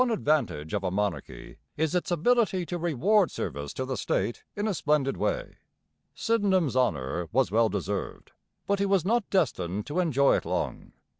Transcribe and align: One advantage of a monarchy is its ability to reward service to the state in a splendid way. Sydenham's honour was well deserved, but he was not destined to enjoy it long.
One 0.03 0.09
advantage 0.09 0.73
of 0.73 0.83
a 0.83 0.89
monarchy 0.89 1.57
is 1.77 1.93
its 1.93 2.09
ability 2.09 2.65
to 2.65 2.79
reward 2.79 3.29
service 3.29 3.71
to 3.73 3.85
the 3.85 3.97
state 3.97 4.43
in 4.55 4.67
a 4.67 4.73
splendid 4.73 5.15
way. 5.15 5.57
Sydenham's 6.15 6.75
honour 6.75 7.27
was 7.31 7.51
well 7.51 7.69
deserved, 7.69 8.31
but 8.65 8.79
he 8.79 8.85
was 8.87 9.05
not 9.05 9.29
destined 9.29 9.85
to 9.85 9.99
enjoy 9.99 10.37
it 10.37 10.43
long. 10.45 10.93